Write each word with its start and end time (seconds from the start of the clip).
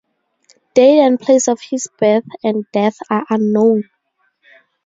Date 0.73 0.99
and 1.01 1.19
place 1.19 1.47
of 1.47 1.61
his 1.61 1.87
birth 1.99 2.23
and 2.43 2.65
death 2.73 2.97
are 3.11 3.23
unknown. 3.29 3.83